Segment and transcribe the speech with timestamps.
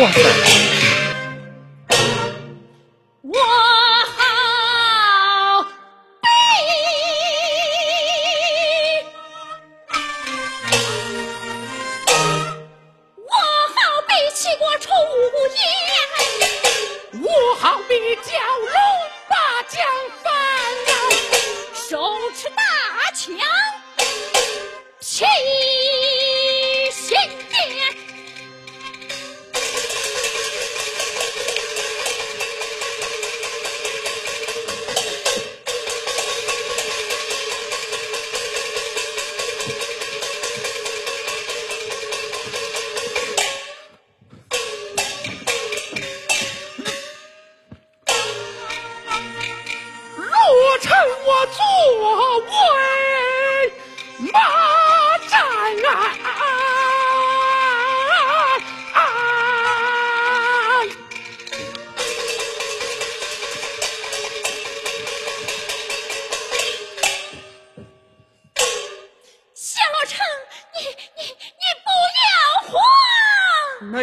[0.00, 0.50] 哇塞！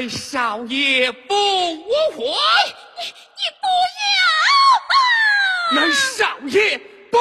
[0.08, 3.67] 少爷不慌，你你不
[4.03, 4.17] 要
[4.94, 5.00] 啊！
[5.73, 6.78] 那少爷
[7.12, 7.17] 不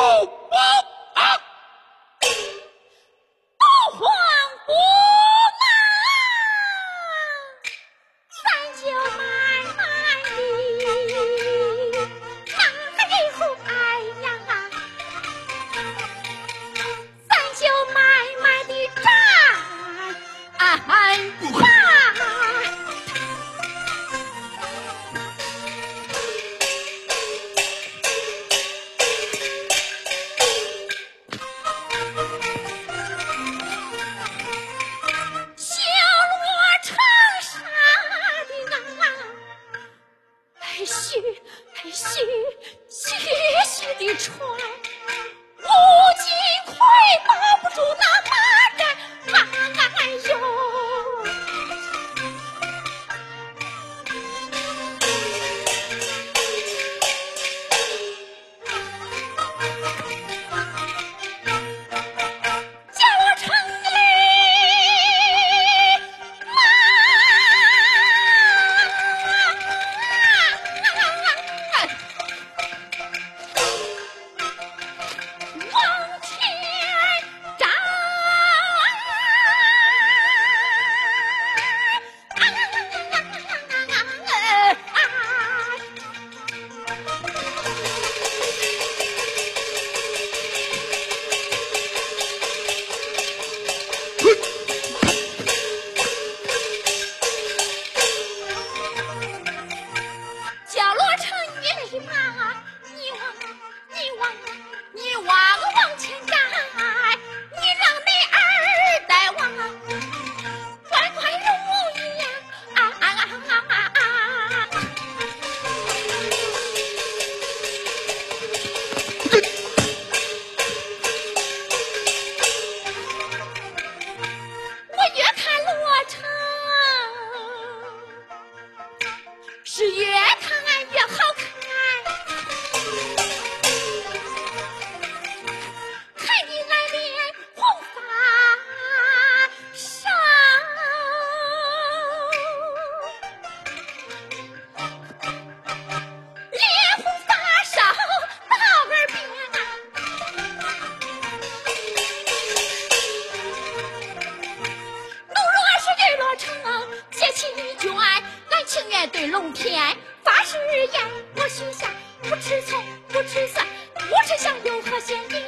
[159.68, 159.82] 天
[160.22, 160.56] 发誓
[160.92, 161.02] 言，
[161.34, 161.90] 我许下
[162.22, 165.42] 不吃葱，不吃蒜，不吃香油和咸盐，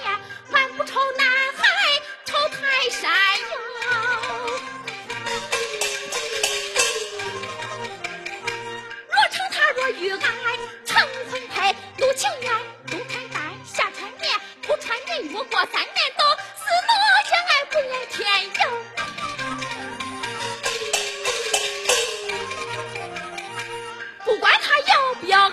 [0.52, 1.24] 俺不愁南
[1.56, 1.64] 海，
[2.24, 3.12] 愁泰山。
[25.26, 25.50] y'all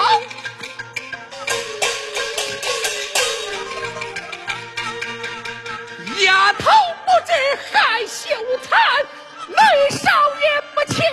[0.00, 0.18] 好
[6.24, 6.70] 丫头
[7.04, 7.32] 不知
[7.70, 8.30] 害羞
[8.62, 8.80] 惨
[9.46, 10.10] 内少
[10.40, 11.04] 爷不亲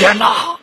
[0.00, 0.59] 天哪。